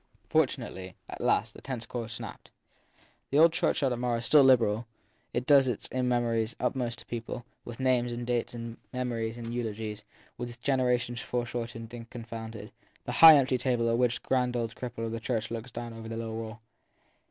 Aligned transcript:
Fortunately, 0.29 0.95
at 1.07 1.21
last, 1.21 1.53
the 1.53 1.61
tense 1.61 1.85
cord 1.85 2.09
snapped. 2.09 2.49
270 3.29 3.29
THE 3.29 3.35
THIRD 3.37 3.37
PERSON 3.37 3.37
The 3.37 3.41
old 3.69 3.75
churchyard 3.75 3.93
at 3.93 3.99
Marr 3.99 4.17
is 4.17 4.25
still 4.25 4.41
liberal; 4.43 4.87
it 5.31 5.45
does 5.45 5.67
its 5.67 5.87
immemorial 5.91 6.47
utmost 6.59 6.97
to 6.97 7.05
people, 7.05 7.45
with 7.63 7.79
names 7.79 8.11
and 8.11 8.25
dates 8.25 8.55
and 8.55 8.77
mem 8.91 9.11
ories 9.11 9.37
and 9.37 9.53
eulogies, 9.53 10.03
with 10.39 10.59
generations 10.59 11.19
fore 11.21 11.45
shortened 11.45 11.93
and 11.93 12.09
con 12.09 12.23
founded, 12.23 12.71
the 13.05 13.11
high 13.21 13.35
empty 13.35 13.59
table 13.59 13.87
at 13.91 13.99
which 13.99 14.19
the 14.23 14.27
grand 14.27 14.55
old 14.55 14.73
cripple 14.73 15.05
of 15.05 15.11
the 15.11 15.19
church 15.19 15.51
looks 15.51 15.69
down 15.69 15.93
over 15.93 16.09
the 16.09 16.17
low 16.17 16.33
wall. 16.33 16.61